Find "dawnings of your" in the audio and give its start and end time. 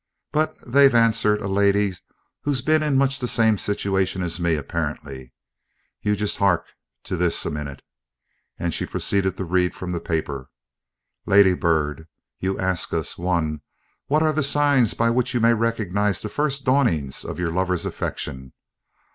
16.65-17.51